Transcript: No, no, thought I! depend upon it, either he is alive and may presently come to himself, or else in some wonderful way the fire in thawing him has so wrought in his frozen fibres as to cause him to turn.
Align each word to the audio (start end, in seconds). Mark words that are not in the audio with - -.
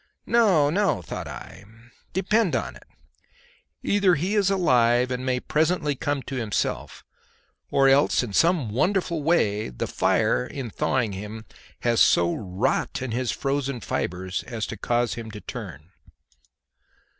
No, 0.25 0.71
no, 0.71 1.03
thought 1.03 1.27
I! 1.27 1.63
depend 2.11 2.55
upon 2.55 2.75
it, 2.75 2.87
either 3.83 4.15
he 4.15 4.33
is 4.33 4.49
alive 4.49 5.11
and 5.11 5.23
may 5.23 5.39
presently 5.39 5.93
come 5.95 6.23
to 6.23 6.37
himself, 6.37 7.03
or 7.69 7.87
else 7.87 8.23
in 8.23 8.33
some 8.33 8.71
wonderful 8.71 9.21
way 9.21 9.69
the 9.69 9.85
fire 9.85 10.43
in 10.43 10.71
thawing 10.71 11.11
him 11.13 11.45
has 11.81 12.01
so 12.01 12.33
wrought 12.33 13.03
in 13.03 13.11
his 13.11 13.31
frozen 13.31 13.79
fibres 13.79 14.41
as 14.47 14.65
to 14.65 14.75
cause 14.75 15.13
him 15.13 15.29
to 15.29 15.39
turn. 15.39 15.91